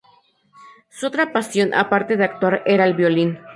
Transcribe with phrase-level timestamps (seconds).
[0.89, 3.37] Su otra pasión aparte de actuar era el violín.